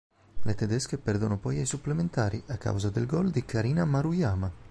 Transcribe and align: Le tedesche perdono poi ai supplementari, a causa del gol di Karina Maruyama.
Le 0.41 0.55
tedesche 0.55 0.97
perdono 0.97 1.37
poi 1.37 1.59
ai 1.59 1.67
supplementari, 1.67 2.41
a 2.47 2.57
causa 2.57 2.89
del 2.89 3.05
gol 3.05 3.29
di 3.29 3.45
Karina 3.45 3.85
Maruyama. 3.85 4.51